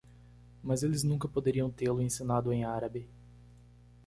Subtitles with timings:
[0.63, 3.07] Mas eles nunca poderiam tê-lo ensinado em árabe.